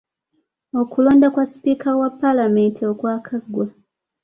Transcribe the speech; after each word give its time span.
Okulonda 0.81 1.27
kwa 1.33 1.43
sipiika 1.51 1.89
wa 1.99 2.07
Paalamenti 2.19 2.81
okwakaggwa. 2.91 3.65